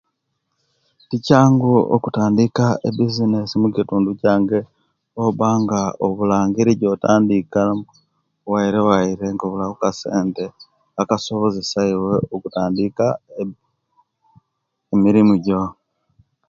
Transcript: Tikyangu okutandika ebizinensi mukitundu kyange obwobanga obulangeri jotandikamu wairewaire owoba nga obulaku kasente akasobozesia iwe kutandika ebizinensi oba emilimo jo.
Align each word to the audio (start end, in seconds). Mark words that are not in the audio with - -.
Tikyangu 1.09 1.71
okutandika 1.95 2.65
ebizinensi 2.87 3.55
mukitundu 3.61 4.09
kyange 4.19 4.59
obwobanga 5.17 5.79
obulangeri 6.05 6.71
jotandikamu 6.81 7.83
wairewaire 8.51 9.23
owoba 9.25 9.29
nga 9.35 9.45
obulaku 9.47 9.75
kasente 9.83 10.45
akasobozesia 11.01 11.81
iwe 11.93 12.15
kutandika 12.43 13.05
ebizinensi 13.19 14.93
oba 14.93 14.95
emilimo 14.95 15.33
jo. 15.45 15.61